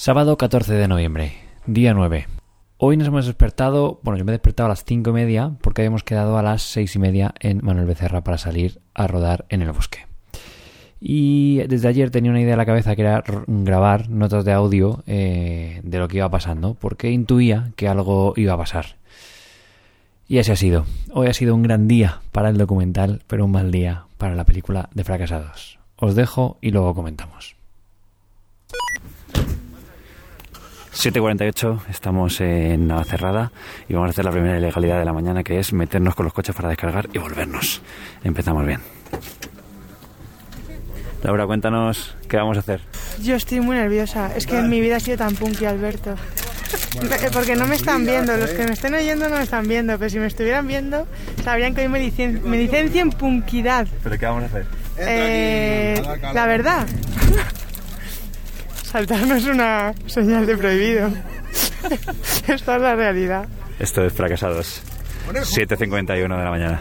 Sábado 0.00 0.38
14 0.38 0.74
de 0.74 0.86
noviembre, 0.86 1.32
día 1.66 1.92
9. 1.92 2.28
Hoy 2.76 2.96
nos 2.96 3.08
hemos 3.08 3.26
despertado, 3.26 3.98
bueno, 4.04 4.16
yo 4.16 4.24
me 4.24 4.30
he 4.30 4.38
despertado 4.38 4.66
a 4.66 4.68
las 4.68 4.84
5 4.84 5.10
y 5.10 5.12
media 5.12 5.56
porque 5.60 5.82
habíamos 5.82 6.04
quedado 6.04 6.38
a 6.38 6.42
las 6.44 6.62
6 6.62 6.94
y 6.94 6.98
media 7.00 7.34
en 7.40 7.58
Manuel 7.64 7.88
Becerra 7.88 8.22
para 8.22 8.38
salir 8.38 8.78
a 8.94 9.08
rodar 9.08 9.44
en 9.48 9.60
el 9.60 9.72
bosque. 9.72 10.06
Y 11.00 11.66
desde 11.66 11.88
ayer 11.88 12.12
tenía 12.12 12.30
una 12.30 12.40
idea 12.40 12.52
en 12.52 12.58
la 12.58 12.64
cabeza 12.64 12.94
que 12.94 13.02
era 13.02 13.24
grabar 13.48 14.08
notas 14.08 14.44
de 14.44 14.52
audio 14.52 15.02
eh, 15.08 15.80
de 15.82 15.98
lo 15.98 16.06
que 16.06 16.18
iba 16.18 16.30
pasando, 16.30 16.74
porque 16.74 17.10
intuía 17.10 17.72
que 17.74 17.88
algo 17.88 18.34
iba 18.36 18.52
a 18.52 18.58
pasar. 18.58 18.98
Y 20.28 20.38
así 20.38 20.52
ha 20.52 20.56
sido. 20.56 20.86
Hoy 21.10 21.26
ha 21.26 21.34
sido 21.34 21.56
un 21.56 21.64
gran 21.64 21.88
día 21.88 22.20
para 22.30 22.50
el 22.50 22.56
documental, 22.56 23.24
pero 23.26 23.46
un 23.46 23.50
mal 23.50 23.72
día 23.72 24.04
para 24.16 24.36
la 24.36 24.44
película 24.44 24.90
de 24.94 25.02
Fracasados. 25.02 25.80
Os 25.96 26.14
dejo 26.14 26.56
y 26.60 26.70
luego 26.70 26.94
comentamos. 26.94 27.58
7.48, 30.98 31.82
estamos 31.90 32.40
en 32.40 32.88
Navacerrada 32.88 33.52
y 33.88 33.94
vamos 33.94 34.08
a 34.08 34.10
hacer 34.10 34.24
la 34.24 34.32
primera 34.32 34.58
ilegalidad 34.58 34.98
de 34.98 35.04
la 35.04 35.12
mañana 35.12 35.44
que 35.44 35.60
es 35.60 35.72
meternos 35.72 36.16
con 36.16 36.24
los 36.24 36.32
coches 36.32 36.56
para 36.56 36.68
descargar 36.68 37.08
y 37.12 37.18
volvernos. 37.18 37.82
Empezamos 38.24 38.66
bien. 38.66 38.80
Laura, 41.22 41.46
cuéntanos 41.46 42.16
qué 42.28 42.36
vamos 42.36 42.56
a 42.56 42.60
hacer. 42.60 42.80
Yo 43.22 43.36
estoy 43.36 43.60
muy 43.60 43.76
nerviosa. 43.76 44.34
Es 44.34 44.48
que 44.48 44.58
en 44.58 44.68
mi 44.68 44.80
vida 44.80 44.96
ha 44.96 45.00
sido 45.00 45.18
tan 45.18 45.36
punky, 45.36 45.66
Alberto. 45.66 46.16
Porque 47.32 47.54
no 47.54 47.68
me 47.68 47.76
están 47.76 48.04
viendo. 48.04 48.36
Los 48.36 48.50
que 48.50 48.64
me 48.64 48.72
estén 48.72 48.94
oyendo 48.94 49.28
no 49.28 49.36
me 49.36 49.44
están 49.44 49.68
viendo. 49.68 49.96
Pero 49.98 50.10
si 50.10 50.18
me 50.18 50.26
estuvieran 50.26 50.66
viendo, 50.66 51.06
sabrían 51.44 51.76
que 51.76 51.82
hoy 51.82 51.88
me, 51.88 52.00
me 52.00 52.56
licencia 52.56 53.02
en 53.02 53.10
punkidad. 53.10 53.86
¿Pero 54.02 54.18
qué 54.18 54.26
vamos 54.26 54.42
a 54.42 54.46
hacer? 54.46 54.66
Eh, 54.98 56.02
la 56.34 56.46
verdad. 56.46 56.88
Saltar 58.90 59.26
no 59.26 59.34
es 59.34 59.44
una 59.44 59.92
señal 60.06 60.46
de 60.46 60.56
prohibido. 60.56 61.10
Esta 62.48 62.76
es 62.76 62.82
la 62.82 62.96
realidad. 62.96 63.46
Esto 63.78 64.02
es 64.02 64.14
fracasados. 64.14 64.82
7.51 65.30 66.06
de 66.14 66.28
la 66.28 66.50
mañana. 66.50 66.80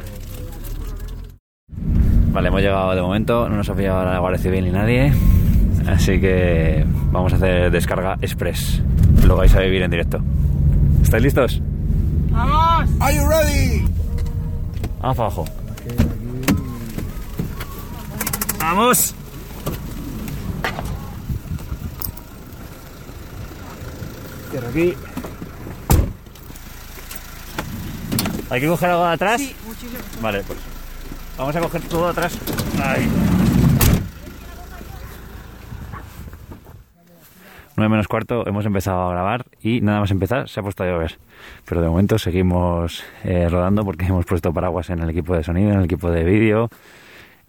Vale, 2.31 2.47
hemos 2.47 2.61
llegado 2.61 2.95
de 2.95 3.01
momento, 3.01 3.49
no 3.49 3.57
nos 3.57 3.69
ha 3.69 3.75
pillado 3.75 4.05
la 4.05 4.19
Guardia 4.19 4.41
Civil 4.41 4.63
ni 4.63 4.71
nadie, 4.71 5.11
así 5.87 6.21
que 6.21 6.85
vamos 7.11 7.33
a 7.33 7.35
hacer 7.35 7.71
descarga 7.71 8.17
express. 8.21 8.81
Lo 9.25 9.35
vais 9.35 9.53
a 9.53 9.59
vivir 9.59 9.81
en 9.81 9.91
directo. 9.91 10.19
¿Estáis 11.03 11.23
listos? 11.23 11.61
¡Vamos! 12.29 12.89
Are 13.01 13.15
you 13.17 13.27
ready? 13.27 13.85
Vamos 15.01 15.19
abajo. 15.19 15.45
¡Vamos! 18.59 19.13
Cierro 24.49 24.67
aquí. 24.69 24.93
¿Hay 28.49 28.61
que 28.61 28.67
coger 28.67 28.89
algo 28.89 29.05
de 29.05 29.13
atrás? 29.13 29.41
Sí, 29.41 29.55
muchísimo. 29.65 29.99
Vale, 30.21 30.41
pues 30.47 30.59
vamos 31.37 31.55
a 31.55 31.59
coger 31.59 31.81
todo 31.83 32.07
atrás. 32.07 32.37
Ahí. 32.81 33.09
9 37.75 37.89
menos 37.89 38.07
cuarto, 38.07 38.47
hemos 38.47 38.65
empezado 38.65 39.07
a 39.07 39.11
grabar 39.11 39.45
y 39.61 39.81
nada 39.81 39.99
más 39.99 40.09
empezar 40.09 40.49
se 40.49 40.59
ha 40.59 40.63
puesto 40.63 40.83
a 40.83 40.87
llover. 40.87 41.19
Pero 41.65 41.81
de 41.81 41.89
momento 41.89 42.17
seguimos 42.17 43.03
eh, 43.23 43.47
rodando 43.49 43.85
porque 43.85 44.05
hemos 44.05 44.25
puesto 44.25 44.51
paraguas 44.51 44.89
en 44.89 44.99
el 44.99 45.09
equipo 45.09 45.35
de 45.35 45.43
sonido, 45.43 45.71
en 45.71 45.79
el 45.79 45.85
equipo 45.85 46.09
de 46.09 46.23
vídeo 46.23 46.69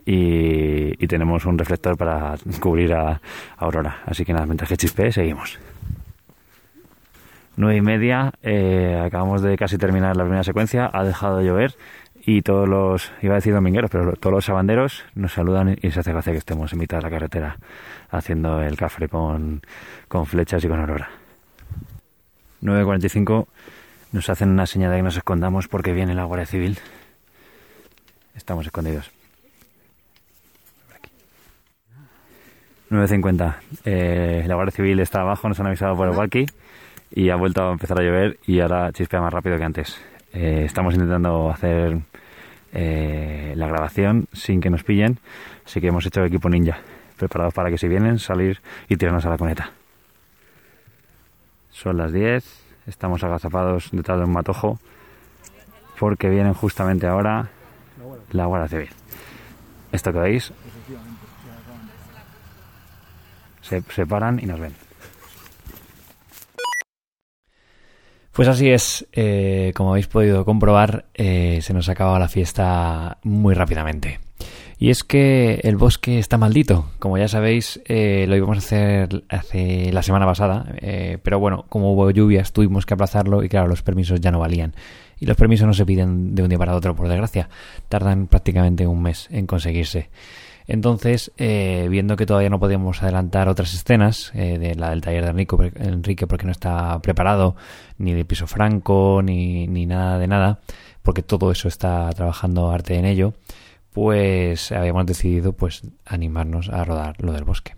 y, 0.05 1.03
y 1.03 1.07
tenemos 1.07 1.47
un 1.47 1.57
reflector 1.57 1.97
para 1.97 2.35
cubrir 2.61 2.93
a, 2.93 3.13
a 3.13 3.21
Aurora. 3.57 4.03
Así 4.05 4.27
que 4.27 4.35
nada, 4.35 4.45
mientras 4.45 4.69
que 4.69 4.77
chispee, 4.77 5.13
seguimos. 5.13 5.59
9 7.59 7.77
y 7.77 7.81
media, 7.81 8.33
eh, 8.43 9.03
acabamos 9.05 9.43
de 9.43 9.57
casi 9.57 9.79
terminar 9.79 10.17
la 10.17 10.23
primera 10.23 10.45
secuencia, 10.45 10.89
ha 10.93 11.03
dejado 11.03 11.39
de 11.39 11.45
llover 11.45 11.75
y 12.25 12.43
todos 12.43 12.69
los, 12.69 13.13
iba 13.21 13.35
a 13.35 13.39
decir 13.39 13.53
domingueros, 13.53 13.91
pero 13.91 14.13
todos 14.13 14.33
los 14.33 14.45
sabanderos 14.45 15.05
nos 15.17 15.33
saludan 15.33 15.77
y 15.83 15.91
se 15.91 15.99
hace 15.99 16.13
gracia 16.13 16.33
que 16.33 16.39
estemos 16.39 16.73
en 16.73 16.79
mitad 16.79 16.99
de 16.99 17.03
la 17.03 17.11
carretera 17.11 17.57
haciendo 18.11 18.63
el 18.63 18.77
cafre 18.77 19.09
con, 19.09 19.61
con 20.07 20.25
flechas 20.25 20.65
y 20.65 20.69
con 20.69 20.79
aurora. 20.79 21.11
9.45 22.63 23.47
nos 24.13 24.31
hacen 24.31 24.51
una 24.51 24.67
señal 24.67 24.93
de 24.93 24.99
que 24.99 25.03
nos 25.03 25.17
escondamos 25.17 25.67
porque 25.67 25.93
viene 25.93 26.15
la 26.15 26.25
Guardia 26.25 26.47
Civil. 26.47 26.79
Estamos 28.37 28.67
escondidos. 28.67 29.11
9.50. 32.91 33.57
Eh, 33.85 34.45
la 34.47 34.55
Guardia 34.55 34.77
Civil 34.77 35.01
está 35.01 35.23
abajo, 35.23 35.49
nos 35.49 35.59
han 35.59 35.67
avisado 35.67 35.97
por 35.97 36.09
el 36.09 36.17
walkie 36.17 36.47
y 37.11 37.31
ha 37.31 37.37
vuelto 37.37 37.63
a 37.63 37.73
empezar 37.73 38.01
a 38.01 38.03
llover 38.03 38.39
y 38.47 38.61
ahora 38.61 38.93
chispea 38.93 39.21
más 39.21 39.33
rápido 39.33 39.57
que 39.57 39.65
antes. 39.65 40.01
Eh, 40.33 40.63
estamos 40.65 40.95
intentando 40.95 41.51
hacer 41.51 41.99
eh, 42.73 43.55
la 43.57 43.67
grabación 43.67 44.27
sin 44.33 44.61
que 44.61 44.71
nos 44.71 44.85
pillen, 44.85 45.19
así 45.65 45.81
que 45.81 45.89
hemos 45.89 46.05
hecho 46.07 46.25
equipo 46.25 46.49
ninja, 46.49 46.79
preparados 47.17 47.55
para 47.55 47.71
que 47.71 47.79
si 47.79 47.89
vienen 47.89 48.19
salir 48.19 48.61
y 48.89 48.97
tirarnos 48.97 49.25
a 49.25 49.31
la 49.31 49.39
coneta. 49.39 49.73
Son 51.71 51.97
las 51.97 52.13
10, 52.13 52.45
estamos 52.87 53.23
agazapados 53.25 53.91
detrás 53.93 54.19
de 54.19 54.25
un 54.25 54.33
matojo 54.33 54.79
porque 55.99 56.29
vienen 56.29 56.55
justamente 56.55 57.07
ahora 57.07 57.49
la 58.31 58.47
Guardia 58.47 58.69
Civil. 58.69 58.91
Esto 59.91 60.13
que 60.13 60.19
veis, 60.19 60.53
se, 63.63 63.81
se 63.83 64.07
paran 64.07 64.39
y 64.43 64.47
nos 64.47 64.61
ven. 64.61 64.88
Pues 68.39 68.47
así 68.47 68.71
es, 68.71 69.05
eh, 69.15 69.73
como 69.75 69.91
habéis 69.91 70.07
podido 70.07 70.45
comprobar, 70.45 71.07
eh, 71.15 71.59
se 71.61 71.75
nos 71.75 71.89
acaba 71.89 72.21
la 72.21 72.29
fiesta 72.29 73.19
muy 73.25 73.53
rápidamente. 73.53 74.21
Y 74.79 74.91
es 74.91 75.03
que 75.03 75.59
el 75.65 75.77
bosque 75.77 76.21
está 76.21 76.39
maldito. 76.39 76.89
Como 77.01 77.19
ya 77.19 77.27
sabéis, 77.27 77.81
eh, 77.87 78.27
lo 78.29 78.37
íbamos 78.37 78.59
a 78.59 78.61
hacer 78.61 79.25
hace 79.29 79.91
la 79.93 80.05
semana 80.05 80.25
pasada, 80.25 80.73
eh, 80.81 81.19
pero 81.21 81.41
bueno, 81.41 81.65
como 81.69 81.93
hubo 81.93 82.13
lluvias, 82.13 82.53
tuvimos 82.53 82.87
que 82.87 82.95
aplazarlo 82.95 83.43
y 83.43 83.49
claro, 83.49 83.67
los 83.67 83.83
permisos 83.83 84.21
ya 84.21 84.31
no 84.31 84.39
valían. 84.39 84.73
Y 85.19 85.27
los 85.27 85.37
permisos 85.37 85.67
no 85.67 85.75
se 85.75 85.85
piden 85.85 86.37
de 86.37 86.45
un 86.45 86.49
día 86.49 86.59
para 86.59 86.77
otro, 86.77 86.95
por 86.95 87.09
desgracia. 87.09 87.49
Tardan 87.89 88.29
prácticamente 88.29 88.87
un 88.87 89.03
mes 89.03 89.27
en 89.33 89.49
conseguirse. 89.49 90.11
Entonces, 90.69 91.33
eh, 91.39 91.89
viendo 91.91 92.17
que 92.17 92.27
todavía 92.27 92.51
no 92.51 92.61
podíamos 92.61 93.03
adelantar 93.03 93.49
otras 93.49 93.73
escenas 93.73 94.31
eh, 94.35 94.59
de 94.59 94.75
la 94.75 94.91
del 94.91 95.01
taller 95.01 95.25
de 95.25 95.47
Enrique 95.77 96.27
porque 96.27 96.45
no 96.45 96.53
está 96.53 97.01
preparado, 97.01 97.57
ni 97.97 98.13
de 98.13 98.27
piso 98.27 98.47
franco, 98.47 99.23
ni, 99.25 99.67
ni 99.67 99.87
nada 99.87 100.19
de 100.19 100.27
nada, 100.27 100.61
porque 101.03 101.23
todo 101.23 101.51
eso 101.51 101.69
está 101.69 102.11
trabajando 102.13 102.71
arte 102.71 102.97
en 102.97 103.07
ello, 103.07 103.33
pues 103.95 104.71
habíamos 104.71 105.07
decidido 105.07 105.55
pues 105.55 105.83
animarnos 106.05 106.69
a 106.69 106.85
rodar 106.85 107.17
lo 107.23 107.33
del 107.33 107.45
bosque. 107.45 107.75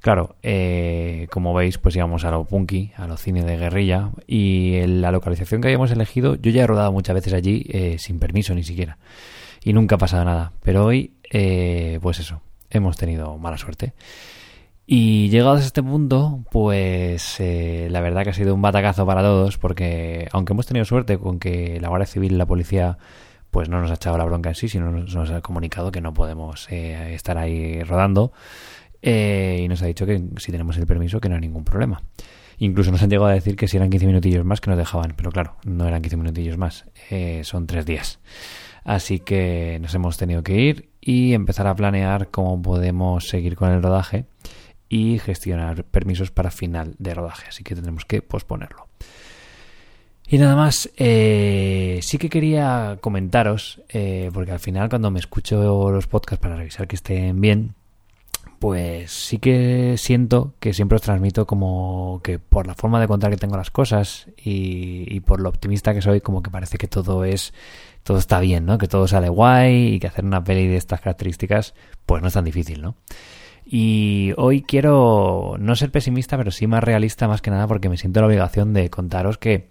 Claro, 0.00 0.36
eh, 0.42 1.26
como 1.30 1.54
veis, 1.54 1.78
pues 1.78 1.96
íbamos 1.96 2.24
a 2.24 2.30
lo 2.30 2.44
punky, 2.44 2.92
a 2.96 3.06
lo 3.06 3.16
cine 3.16 3.42
de 3.42 3.56
guerrilla, 3.56 4.10
y 4.26 4.86
la 4.86 5.10
localización 5.10 5.60
que 5.60 5.68
habíamos 5.68 5.90
elegido, 5.90 6.36
yo 6.36 6.50
ya 6.50 6.62
he 6.62 6.66
rodado 6.66 6.92
muchas 6.92 7.14
veces 7.14 7.32
allí 7.32 7.66
eh, 7.70 7.96
sin 7.98 8.18
permiso 8.20 8.54
ni 8.54 8.62
siquiera, 8.62 8.98
y 9.62 9.72
nunca 9.72 9.96
ha 9.96 9.98
pasado 9.98 10.24
nada, 10.24 10.52
pero 10.62 10.84
hoy, 10.84 11.14
eh, 11.30 11.98
pues 12.02 12.20
eso, 12.20 12.42
hemos 12.70 12.96
tenido 12.96 13.36
mala 13.38 13.58
suerte. 13.58 13.94
Y 14.86 15.28
llegados 15.28 15.60
a 15.60 15.66
este 15.66 15.82
punto, 15.82 16.44
pues 16.50 17.40
eh, 17.40 17.88
la 17.90 18.00
verdad 18.00 18.24
que 18.24 18.30
ha 18.30 18.34
sido 18.34 18.54
un 18.54 18.62
batacazo 18.62 19.04
para 19.04 19.20
todos, 19.20 19.58
porque 19.58 20.28
aunque 20.32 20.54
hemos 20.54 20.66
tenido 20.66 20.86
suerte 20.86 21.18
con 21.18 21.38
que 21.38 21.78
la 21.78 21.88
Guardia 21.88 22.06
Civil 22.06 22.32
y 22.32 22.36
la 22.36 22.46
policía 22.46 22.96
pues 23.50 23.68
no 23.68 23.80
nos 23.80 23.90
ha 23.90 23.94
echado 23.94 24.18
la 24.18 24.24
bronca 24.24 24.50
en 24.50 24.54
sí, 24.54 24.68
sino 24.68 24.90
nos, 24.90 25.30
ha 25.30 25.40
comunicado 25.40 25.90
que 25.90 26.00
no 26.00 26.12
podemos 26.14 26.70
eh, 26.70 27.14
estar 27.14 27.38
ahí 27.38 27.82
rodando 27.82 28.32
eh, 29.02 29.60
y 29.62 29.68
nos 29.68 29.82
ha 29.82 29.86
dicho 29.86 30.06
que 30.06 30.22
si 30.36 30.52
tenemos 30.52 30.76
el 30.76 30.86
permiso 30.86 31.20
que 31.20 31.28
no 31.28 31.36
hay 31.36 31.40
ningún 31.40 31.64
problema. 31.64 32.02
Incluso 32.58 32.90
nos 32.90 33.02
han 33.02 33.10
llegado 33.10 33.28
a 33.28 33.34
decir 33.34 33.56
que 33.56 33.68
si 33.68 33.76
eran 33.76 33.88
15 33.88 34.06
minutillos 34.06 34.44
más 34.44 34.60
que 34.60 34.70
nos 34.70 34.78
dejaban, 34.78 35.14
pero 35.16 35.30
claro, 35.30 35.56
no 35.64 35.86
eran 35.86 36.02
15 36.02 36.16
minutillos 36.16 36.58
más, 36.58 36.86
eh, 37.10 37.42
son 37.44 37.66
tres 37.66 37.86
días. 37.86 38.18
Así 38.88 39.18
que 39.20 39.76
nos 39.82 39.94
hemos 39.94 40.16
tenido 40.16 40.42
que 40.42 40.58
ir 40.58 40.88
y 40.98 41.34
empezar 41.34 41.66
a 41.66 41.76
planear 41.76 42.30
cómo 42.30 42.62
podemos 42.62 43.28
seguir 43.28 43.54
con 43.54 43.70
el 43.70 43.82
rodaje 43.82 44.24
y 44.88 45.18
gestionar 45.18 45.84
permisos 45.84 46.30
para 46.30 46.50
final 46.50 46.94
de 46.98 47.12
rodaje. 47.12 47.48
Así 47.48 47.62
que 47.62 47.74
tendremos 47.74 48.06
que 48.06 48.22
posponerlo. 48.22 48.88
Y 50.26 50.38
nada 50.38 50.56
más, 50.56 50.90
eh, 50.96 52.00
sí 52.00 52.16
que 52.16 52.30
quería 52.30 52.96
comentaros, 53.02 53.82
eh, 53.90 54.30
porque 54.32 54.52
al 54.52 54.58
final 54.58 54.88
cuando 54.88 55.10
me 55.10 55.20
escucho 55.20 55.90
los 55.90 56.06
podcasts 56.06 56.42
para 56.42 56.56
revisar 56.56 56.88
que 56.88 56.96
estén 56.96 57.38
bien, 57.42 57.74
pues 58.58 59.12
sí 59.12 59.38
que 59.38 59.94
siento 59.96 60.54
que 60.58 60.72
siempre 60.72 60.96
os 60.96 61.02
transmito 61.02 61.46
como 61.46 62.20
que 62.24 62.38
por 62.38 62.66
la 62.66 62.74
forma 62.74 63.00
de 63.00 63.06
contar 63.06 63.30
que 63.30 63.36
tengo 63.36 63.56
las 63.56 63.70
cosas 63.70 64.26
y, 64.36 65.20
por 65.20 65.40
lo 65.40 65.48
optimista 65.48 65.94
que 65.94 66.02
soy, 66.02 66.20
como 66.20 66.42
que 66.42 66.50
parece 66.50 66.78
que 66.78 66.88
todo 66.88 67.24
es, 67.24 67.52
todo 68.02 68.18
está 68.18 68.40
bien, 68.40 68.66
¿no? 68.66 68.78
Que 68.78 68.88
todo 68.88 69.06
sale 69.06 69.28
guay 69.28 69.94
y 69.94 70.00
que 70.00 70.08
hacer 70.08 70.24
una 70.24 70.42
peli 70.42 70.66
de 70.66 70.76
estas 70.76 71.00
características, 71.00 71.74
pues 72.06 72.20
no 72.22 72.28
es 72.28 72.34
tan 72.34 72.44
difícil, 72.44 72.82
¿no? 72.82 72.96
Y 73.64 74.32
hoy 74.36 74.62
quiero 74.62 75.56
no 75.58 75.76
ser 75.76 75.90
pesimista, 75.90 76.36
pero 76.36 76.50
sí 76.50 76.66
más 76.66 76.82
realista 76.82 77.28
más 77.28 77.42
que 77.42 77.50
nada 77.50 77.66
porque 77.66 77.88
me 77.88 77.98
siento 77.98 78.20
la 78.20 78.26
obligación 78.26 78.72
de 78.72 78.90
contaros 78.90 79.38
que, 79.38 79.68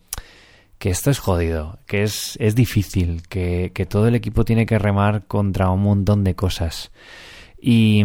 que 0.78 0.92
esto 0.92 1.10
es 1.10 1.20
jodido, 1.20 1.80
que 1.88 2.04
es, 2.04 2.38
es 2.40 2.56
difícil, 2.56 3.24
que, 3.28 3.72
que 3.74 3.86
todo 3.86 4.08
el 4.08 4.16
equipo 4.16 4.46
tiene 4.46 4.66
que 4.66 4.80
remar 4.80 5.26
contra 5.26 5.72
un 5.72 5.82
montón 5.82 6.24
de 6.24 6.36
cosas. 6.36 6.92
Y, 7.60 8.04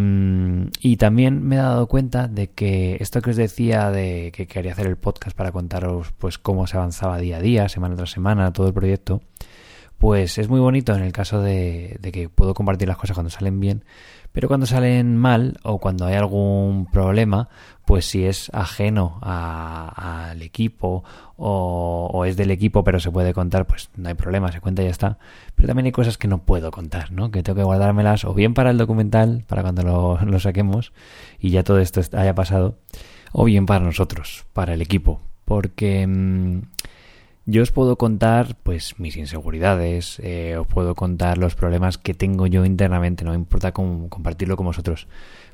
y, 0.81 0.97
también 0.97 1.43
me 1.43 1.57
he 1.57 1.59
dado 1.59 1.87
cuenta 1.87 2.27
de 2.27 2.49
que 2.49 2.97
esto 3.01 3.21
que 3.21 3.31
os 3.31 3.37
decía 3.37 3.91
de 3.91 4.33
que 4.35 4.47
quería 4.47 4.73
hacer 4.73 4.87
el 4.87 4.97
podcast 4.97 5.37
para 5.37 5.53
contaros 5.53 6.13
pues 6.17 6.39
cómo 6.39 6.67
se 6.67 6.79
avanzaba 6.79 7.19
día 7.19 7.37
a 7.37 7.43
día, 7.43 7.69
semana 7.69 7.95
tras 7.95 8.11
semana, 8.11 8.55
todo 8.55 8.69
el 8.69 8.73
proyecto, 8.73 9.21
pues 10.03 10.37
es 10.39 10.49
muy 10.49 10.59
bonito 10.59 10.97
en 10.97 11.05
el 11.05 11.13
caso 11.13 11.41
de, 11.41 11.97
que 12.13 12.29
puedo 12.29 12.55
compartir 12.55 12.89
las 12.89 12.97
cosas 12.97 13.15
cuando 13.15 13.31
salen 13.31 13.61
bien, 13.61 13.85
pero 14.33 14.49
cuando 14.49 14.67
salen 14.67 15.17
mal 15.17 15.61
o 15.63 15.79
cuando 15.79 16.07
hay 16.07 16.17
algún 16.17 16.87
problema, 16.91 17.49
pues 17.87 18.07
si 18.07 18.25
es 18.25 18.51
ajeno 18.53 19.21
al 19.23 20.43
equipo 20.43 21.05
o, 21.37 22.25
es 22.27 22.37
del 22.37 22.51
equipo 22.51 22.83
pero 22.83 22.99
se 22.99 23.13
puede 23.13 23.33
contar, 23.33 23.65
pues 23.65 23.91
no 23.95 24.09
hay 24.09 24.15
problema, 24.15 24.51
se 24.51 24.61
cuenta 24.61 24.83
y 24.83 24.87
ya 24.87 24.91
está. 24.91 25.19
Pero 25.55 25.69
también 25.69 25.87
hay 25.87 25.93
cosas 25.93 26.19
que 26.19 26.27
no 26.27 26.39
puedo 26.39 26.73
contar, 26.73 27.13
¿no? 27.13 27.31
Que 27.31 27.45
tengo 27.45 27.59
que 27.59 27.63
guardármelas 27.63 28.25
o 28.25 28.35
bien 28.35 28.55
para 28.55 28.71
el 28.71 28.79
documental, 28.79 29.45
para 29.47 29.63
cuando 29.63 29.85
lo, 29.85 30.19
saquemos 30.41 30.93
y 31.39 31.51
ya 31.51 31.63
todo 31.63 31.79
esto 31.79 32.01
haya 32.19 32.35
pasado, 32.35 32.77
o 33.31 33.45
bien 33.45 33.67
para 33.67 33.85
nosotros, 33.85 34.47
para 34.53 34.75
el 34.75 34.83
equipo. 34.83 35.21
Porque... 35.45 36.09
Mmm, 36.09 36.63
yo 37.45 37.63
os 37.63 37.73
puedo 37.73 37.97
contar, 37.97 38.57
pues, 38.63 38.99
mis 39.01 39.17
inseguridades, 39.17 40.21
eh, 40.21 40.57
os 40.57 40.67
puedo 40.67 40.95
contar 40.95 41.39
los 41.39 41.55
problemas 41.55 41.99
que 41.99 42.15
tengo 42.15 42.47
yo 42.47 42.65
internamente, 42.65 43.25
no 43.25 43.33
me 43.33 43.37
importa 43.37 43.73
compartirlo 43.73 44.57
con 44.57 44.67
vosotros. 44.67 45.09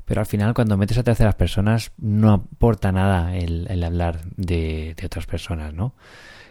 Pero 0.05 0.21
al 0.21 0.27
final, 0.27 0.53
cuando 0.53 0.77
metes 0.77 0.97
a 0.97 1.03
terceras 1.03 1.35
personas, 1.35 1.91
no 1.97 2.31
aporta 2.31 2.91
nada 2.91 3.35
el, 3.35 3.83
hablar 3.83 4.21
de, 4.37 4.95
otras 5.03 5.25
personas, 5.25 5.73
¿no? 5.73 5.93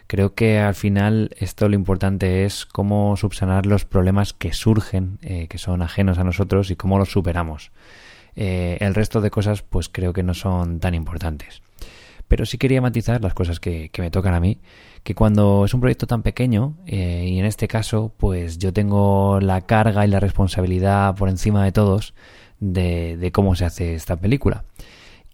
Creo 0.07 0.33
que 0.33 0.59
al 0.59 0.75
final 0.75 1.35
esto 1.37 1.69
lo 1.69 1.75
importante 1.75 2.45
es 2.45 2.65
cómo 2.65 3.15
subsanar 3.15 3.65
los 3.65 3.85
problemas 3.85 4.33
que 4.33 4.53
surgen, 4.53 5.19
eh, 5.21 5.47
que 5.47 5.57
son 5.57 5.81
ajenos 5.81 6.17
a 6.17 6.23
nosotros 6.23 6.71
y 6.71 6.75
cómo 6.75 6.97
los 6.97 7.11
superamos. 7.11 7.71
Eh, 8.35 8.77
el 8.79 8.95
resto 8.95 9.21
de 9.21 9.29
cosas, 9.29 9.61
pues 9.61 9.89
creo 9.89 10.13
que 10.13 10.23
no 10.23 10.33
son 10.33 10.79
tan 10.79 10.95
importantes. 10.95 11.61
Pero 12.29 12.45
sí 12.45 12.57
quería 12.57 12.81
matizar 12.81 13.21
las 13.21 13.33
cosas 13.33 13.59
que, 13.59 13.91
me 13.97 14.11
tocan 14.11 14.33
a 14.33 14.39
mí, 14.39 14.59
que 15.03 15.15
cuando 15.15 15.65
es 15.65 15.73
un 15.73 15.81
proyecto 15.81 16.07
tan 16.07 16.21
pequeño, 16.21 16.77
eh, 16.85 17.25
y 17.27 17.39
en 17.39 17.45
este 17.45 17.67
caso, 17.67 18.13
pues 18.15 18.57
yo 18.57 18.71
tengo 18.71 19.41
la 19.41 19.61
carga 19.61 20.05
y 20.05 20.09
la 20.09 20.21
responsabilidad 20.21 21.15
por 21.15 21.27
encima 21.27 21.65
de 21.65 21.73
todos 21.73 22.13
de, 22.59 23.31
cómo 23.33 23.55
se 23.55 23.65
hace 23.65 23.95
esta 23.95 24.15
película. 24.15 24.63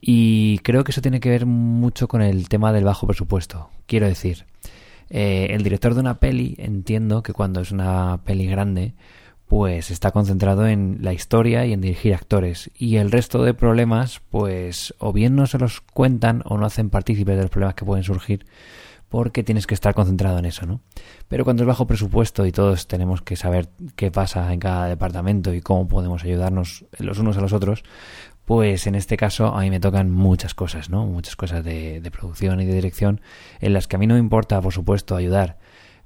Y 0.02 0.60
creo 0.60 0.84
que 0.84 0.92
eso 0.92 1.02
tiene 1.02 1.20
que 1.20 1.30
ver 1.30 1.46
mucho 1.46 2.08
con 2.08 2.22
el 2.22 2.50
tema 2.50 2.74
del 2.74 2.86
bajo 2.86 3.06
presupuesto. 3.08 3.70
Quiero 3.88 4.08
decir, 4.08 4.46
eh, 5.10 5.48
el 5.52 5.64
director 5.64 5.94
de 5.94 6.00
una 6.00 6.20
peli, 6.20 6.56
entiendo 6.58 7.24
que 7.24 7.34
cuando 7.34 7.62
es 7.62 7.72
una 7.72 8.22
peli 8.24 8.48
grande, 8.48 8.94
pues 9.48 9.92
está 9.92 10.12
concentrado 10.12 10.68
en 10.68 11.00
la 11.02 11.14
historia 11.14 11.66
y 11.66 11.74
en 11.74 11.82
dirigir 11.82 12.14
actores. 12.14 12.72
Y 12.76 12.98
el 12.98 13.12
resto 13.12 13.44
de 13.44 13.54
problemas, 13.54 14.22
pues 14.30 14.94
o 14.98 15.14
bien 15.14 15.36
no 15.36 15.46
se 15.46 15.60
los 15.60 15.82
cuentan 15.82 16.42
o 16.46 16.58
no 16.58 16.66
hacen 16.66 16.90
partícipes 16.90 17.36
de 17.36 17.44
los 17.44 17.52
problemas 17.52 17.76
que 17.76 17.86
pueden 17.86 18.04
surgir 18.04 18.46
porque 19.10 19.44
tienes 19.44 19.68
que 19.68 19.76
estar 19.76 19.94
concentrado 19.94 20.40
en 20.40 20.46
eso, 20.46 20.66
¿no? 20.66 20.82
Pero 21.28 21.44
cuando 21.44 21.64
es 21.64 21.68
bajo 21.68 21.86
presupuesto 21.88 22.46
y 22.46 22.52
todos 22.52 22.88
tenemos 22.88 23.22
que 23.22 23.36
saber 23.36 23.70
qué 23.96 24.12
pasa 24.12 24.52
en 24.52 24.60
cada 24.60 24.88
departamento 24.88 25.54
y 25.54 25.62
cómo 25.62 25.88
podemos 25.88 26.24
ayudarnos 26.24 26.86
los 26.98 27.20
unos 27.20 27.38
a 27.38 27.42
los 27.42 27.54
otros, 27.54 27.84
pues 28.46 28.88
en 28.88 28.96
este 28.96 29.16
caso 29.16 29.56
a 29.56 29.62
mí 29.62 29.70
me 29.70 29.80
tocan 29.80 30.12
muchas 30.12 30.54
cosas, 30.54 30.90
¿no? 30.90 31.06
Muchas 31.06 31.36
cosas 31.36 31.64
de, 31.64 32.02
de 32.02 32.12
producción 32.12 32.60
y 32.62 32.66
de 32.66 32.74
dirección 32.74 33.22
en 33.62 33.74
las 33.74 33.88
que 33.88 33.96
a 33.96 34.00
mí 34.00 34.08
no 34.08 34.16
me 34.16 34.20
importa, 34.20 34.60
por 34.60 34.74
supuesto, 34.74 35.16
ayudar 35.16 35.60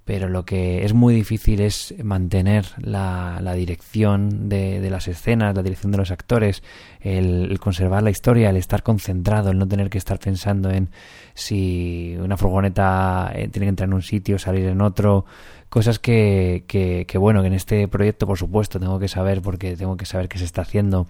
pero 0.09 0.27
lo 0.27 0.43
que 0.43 0.85
es 0.85 0.95
muy 0.95 1.13
difícil 1.13 1.61
es 1.61 1.93
mantener 2.03 2.65
la, 2.79 3.39
dirección 3.55 4.49
de, 4.49 4.89
las 4.89 5.07
escenas, 5.07 5.55
la 5.55 5.61
dirección 5.61 5.91
de 5.91 5.99
los 5.99 6.09
actores, 6.09 6.63
el, 6.99 7.59
conservar 7.59 8.01
la 8.01 8.09
historia, 8.09 8.49
el 8.49 8.57
estar 8.57 8.81
concentrado, 8.81 9.51
el 9.51 9.59
no 9.59 9.67
tener 9.67 9.91
que 9.91 9.99
estar 9.99 10.17
pensando 10.17 10.71
en 10.71 10.89
si 11.35 12.17
una 12.19 12.37
furgoneta 12.37 13.31
eh, 13.35 13.49
tiene 13.49 13.67
que 13.67 13.69
entrar 13.69 13.87
en 13.87 13.93
un 13.93 14.01
sitio, 14.01 14.39
salir 14.39 14.65
en 14.65 14.81
otro, 14.81 15.25
cosas 15.69 15.99
que, 15.99 16.63
que, 16.67 17.17
bueno, 17.19 17.41
que 17.41 17.47
en 17.49 17.53
este 17.53 17.87
proyecto 17.87 18.25
por 18.25 18.39
supuesto 18.39 18.79
tengo 18.79 18.97
que 18.97 19.09
saber 19.09 19.43
porque 19.43 19.77
tengo 19.77 19.95
que 19.95 20.07
saber 20.07 20.27
qué 20.27 20.39
se 20.39 20.45
está 20.45 20.63
haciendo 20.63 21.05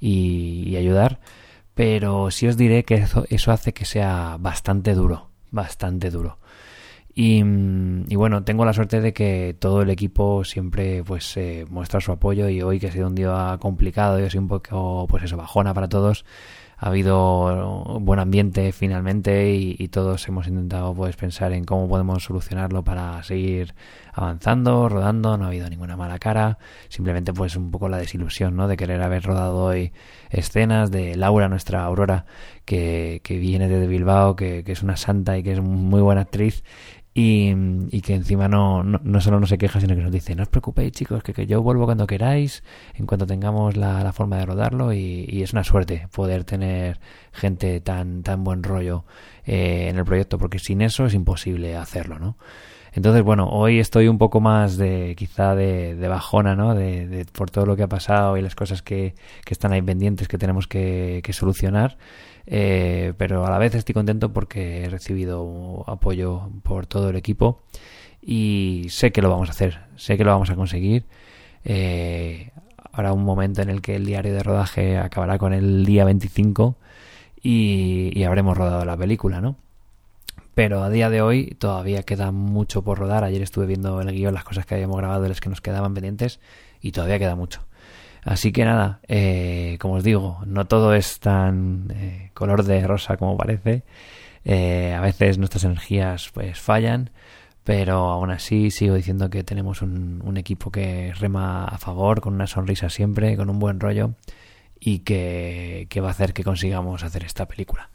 y, 0.00 0.74
ayudar, 0.74 1.20
pero 1.76 2.32
sí 2.32 2.48
os 2.48 2.56
diré 2.56 2.82
que 2.82 3.06
eso 3.28 3.52
hace 3.52 3.72
que 3.72 3.84
sea 3.84 4.38
bastante 4.40 4.94
duro, 4.94 5.30
bastante 5.52 6.10
duro. 6.10 6.40
Y, 7.14 7.42
bueno, 8.14 8.44
tengo 8.44 8.64
la 8.64 8.72
suerte 8.72 9.00
de 9.00 9.12
que 9.12 9.56
todo 9.58 9.82
el 9.82 9.90
equipo 9.90 10.44
siempre 10.44 11.02
pues 11.04 11.36
eh, 11.36 11.66
muestra 11.68 12.00
su 12.00 12.12
apoyo 12.12 12.48
y 12.48 12.62
hoy 12.62 12.78
que 12.78 12.86
ha 12.86 12.92
sido 12.92 13.08
un 13.08 13.14
día 13.14 13.58
complicado 13.60 14.20
y 14.20 14.24
ha 14.24 14.30
sido 14.30 14.42
un 14.42 14.48
poco 14.48 15.06
pues 15.08 15.24
eso, 15.24 15.36
bajona 15.36 15.74
para 15.74 15.88
todos, 15.88 16.24
ha 16.80 16.88
habido 16.88 17.98
buen 18.00 18.20
ambiente 18.20 18.72
finalmente 18.72 19.54
y, 19.54 19.88
todos 19.88 20.26
hemos 20.28 20.46
intentado 20.46 20.94
pues 20.94 21.14
pensar 21.14 21.52
en 21.52 21.64
cómo 21.64 21.88
podemos 21.88 22.24
solucionarlo 22.24 22.84
para 22.84 23.22
seguir 23.22 23.74
avanzando, 24.14 24.88
rodando, 24.88 25.36
no 25.36 25.44
ha 25.44 25.48
habido 25.48 25.68
ninguna 25.68 25.96
mala 25.96 26.18
cara, 26.18 26.58
simplemente 26.88 27.34
pues 27.34 27.56
un 27.56 27.70
poco 27.70 27.88
la 27.88 27.98
desilusión, 27.98 28.56
¿no? 28.56 28.66
De 28.66 28.76
querer 28.76 29.02
haber 29.02 29.24
rodado 29.24 29.64
hoy 29.64 29.92
escenas 30.30 30.90
de 30.90 31.16
Laura, 31.16 31.48
nuestra 31.48 31.84
Aurora, 31.84 32.24
que, 32.64 33.20
que 33.24 33.38
viene 33.38 33.68
desde 33.68 33.86
Bilbao, 33.86 34.36
que, 34.36 34.64
que 34.64 34.72
es 34.72 34.82
una 34.82 34.96
santa 34.96 35.36
y 35.36 35.42
que 35.42 35.52
es 35.52 35.60
muy 35.60 36.00
buena 36.00 36.22
actriz 36.22 36.62
y, 37.12 38.00
que 38.02 38.14
encima 38.14 38.46
no, 38.48 38.84
no, 38.84 39.20
solo 39.20 39.40
no 39.40 39.46
se 39.46 39.58
queja, 39.58 39.80
sino 39.80 39.96
que 39.96 40.02
nos 40.02 40.12
dice, 40.12 40.34
no 40.36 40.44
os 40.44 40.48
preocupéis 40.48 40.92
chicos, 40.92 41.22
que, 41.22 41.32
que 41.32 41.46
yo 41.46 41.60
vuelvo 41.62 41.84
cuando 41.84 42.06
queráis, 42.06 42.62
en 42.94 43.06
cuanto 43.06 43.26
tengamos 43.26 43.76
la, 43.76 44.12
forma 44.12 44.38
de 44.38 44.46
rodarlo 44.46 44.92
y, 44.92 45.42
es 45.42 45.52
una 45.52 45.64
suerte 45.64 46.08
poder 46.12 46.44
tener 46.44 47.00
gente 47.32 47.80
tan, 47.80 48.22
tan 48.22 48.44
buen 48.44 48.62
rollo 48.62 49.04
eh, 49.44 49.88
en 49.88 49.98
el 49.98 50.04
proyecto, 50.04 50.38
porque 50.38 50.58
sin 50.58 50.82
eso 50.82 51.06
es 51.06 51.14
imposible 51.14 51.76
hacerlo, 51.76 52.18
¿no? 52.18 52.36
Entonces, 52.92 53.22
bueno, 53.22 53.48
hoy 53.48 53.78
estoy 53.78 54.08
un 54.08 54.18
poco 54.18 54.40
más 54.40 54.76
de, 54.76 55.14
quizá 55.16 55.54
de, 55.54 55.94
bajona, 56.08 56.56
¿no? 56.56 56.74
De, 56.74 57.24
por 57.32 57.50
todo 57.50 57.66
lo 57.66 57.76
que 57.76 57.84
ha 57.84 57.88
pasado 57.88 58.36
y 58.36 58.42
las 58.42 58.54
cosas 58.54 58.82
que, 58.82 59.14
que 59.44 59.54
están 59.54 59.72
ahí 59.72 59.82
pendientes 59.82 60.28
que 60.28 60.38
tenemos 60.38 60.66
que, 60.66 61.22
solucionar. 61.32 61.98
Eh, 62.46 63.12
pero 63.16 63.46
a 63.46 63.50
la 63.50 63.58
vez 63.58 63.74
estoy 63.74 63.94
contento 63.94 64.32
porque 64.32 64.84
he 64.84 64.88
recibido 64.88 65.84
apoyo 65.86 66.50
por 66.64 66.86
todo 66.86 67.10
el 67.10 67.16
equipo 67.16 67.62
y 68.20 68.86
sé 68.90 69.12
que 69.12 69.22
lo 69.22 69.30
vamos 69.30 69.48
a 69.48 69.52
hacer, 69.52 69.80
sé 69.96 70.16
que 70.16 70.24
lo 70.24 70.32
vamos 70.32 70.50
a 70.50 70.56
conseguir. 70.56 71.06
Eh, 71.64 72.50
habrá 72.92 73.12
un 73.12 73.24
momento 73.24 73.62
en 73.62 73.70
el 73.70 73.82
que 73.82 73.96
el 73.96 74.06
diario 74.06 74.34
de 74.34 74.42
rodaje 74.42 74.98
acabará 74.98 75.38
con 75.38 75.52
el 75.52 75.84
día 75.86 76.04
25 76.04 76.76
y, 77.42 78.10
y 78.18 78.24
habremos 78.24 78.56
rodado 78.58 78.84
la 78.84 78.96
película, 78.96 79.40
¿no? 79.40 79.56
Pero 80.54 80.82
a 80.82 80.90
día 80.90 81.10
de 81.10 81.22
hoy 81.22 81.56
todavía 81.58 82.02
queda 82.02 82.32
mucho 82.32 82.82
por 82.82 82.98
rodar. 82.98 83.24
Ayer 83.24 83.42
estuve 83.42 83.66
viendo 83.66 84.00
en 84.00 84.08
el 84.08 84.14
guion 84.14 84.34
las 84.34 84.44
cosas 84.44 84.66
que 84.66 84.74
habíamos 84.74 84.96
grabado 84.96 85.26
las 85.28 85.40
que 85.40 85.48
nos 85.48 85.60
quedaban 85.60 85.94
pendientes 85.94 86.40
y 86.80 86.92
todavía 86.92 87.18
queda 87.18 87.36
mucho. 87.36 87.66
Así 88.24 88.52
que 88.52 88.64
nada, 88.64 89.00
eh, 89.08 89.78
como 89.80 89.94
os 89.94 90.04
digo, 90.04 90.40
no 90.46 90.66
todo 90.66 90.94
es 90.94 91.20
tan 91.20 91.90
eh, 91.94 92.30
color 92.34 92.64
de 92.64 92.86
rosa 92.86 93.16
como 93.16 93.36
parece. 93.36 93.84
Eh, 94.44 94.94
a 94.94 95.00
veces 95.00 95.38
nuestras 95.38 95.64
energías 95.64 96.30
pues 96.32 96.58
fallan, 96.58 97.10
pero 97.64 98.10
aún 98.10 98.30
así 98.30 98.70
sigo 98.70 98.94
diciendo 98.94 99.30
que 99.30 99.44
tenemos 99.44 99.82
un, 99.82 100.20
un, 100.24 100.36
equipo 100.36 100.70
que 100.70 101.12
rema 101.18 101.64
a 101.64 101.78
favor, 101.78 102.20
con 102.20 102.34
una 102.34 102.46
sonrisa 102.46 102.90
siempre, 102.90 103.36
con 103.36 103.50
un 103.50 103.58
buen 103.58 103.80
rollo 103.80 104.14
y 104.78 105.00
que, 105.00 105.86
que 105.90 106.00
va 106.00 106.08
a 106.08 106.12
hacer 106.12 106.32
que 106.32 106.44
consigamos 106.44 107.04
hacer 107.04 107.24
esta 107.24 107.46
película. 107.46 107.90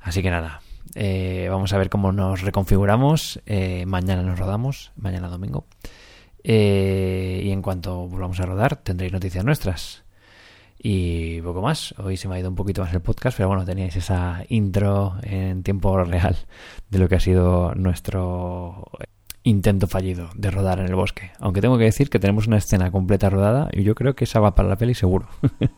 Así 0.00 0.22
que 0.22 0.30
nada, 0.30 0.60
vamos 0.94 1.72
a 1.72 1.78
ver 1.78 1.90
cómo 1.90 2.12
nos 2.12 2.42
reconfiguramos. 2.42 3.40
mañana 3.86 4.22
nos 4.22 4.38
rodamos, 4.38 4.92
mañana 4.96 5.28
domingo. 5.28 5.66
Eh, 6.44 7.42
y 7.44 7.50
en 7.50 7.62
cuanto 7.62 8.08
volvamos 8.08 8.40
a 8.40 8.46
rodar, 8.46 8.76
tendréis 8.76 9.12
noticias 9.12 9.44
nuestras. 9.44 10.04
Y 10.78 11.40
poco 11.42 11.62
más. 11.62 11.94
Hoy 11.98 12.16
se 12.16 12.28
me 12.28 12.34
ha 12.34 12.40
ido 12.40 12.48
un 12.48 12.56
poquito 12.56 12.82
más 12.82 12.92
el 12.92 13.00
podcast, 13.00 13.36
pero 13.36 13.48
bueno, 13.48 13.64
teníais 13.64 13.94
esa 13.94 14.44
intro 14.48 15.14
en 15.22 15.62
tiempo 15.62 16.02
real 16.02 16.36
de 16.90 16.98
lo 16.98 17.08
que 17.08 17.14
ha 17.14 17.20
sido 17.20 17.74
nuestro 17.76 18.90
intento 19.44 19.86
fallido 19.86 20.30
de 20.34 20.50
rodar 20.50 20.80
en 20.80 20.86
el 20.86 20.94
bosque. 20.96 21.30
Aunque 21.38 21.60
tengo 21.60 21.78
que 21.78 21.84
decir 21.84 22.10
que 22.10 22.18
tenemos 22.18 22.48
una 22.48 22.56
escena 22.56 22.90
completa 22.90 23.30
rodada 23.30 23.68
y 23.72 23.84
yo 23.84 23.94
creo 23.94 24.14
que 24.14 24.24
esa 24.24 24.40
va 24.40 24.56
para 24.56 24.68
la 24.68 24.76
peli 24.76 24.94
seguro. 24.94 25.28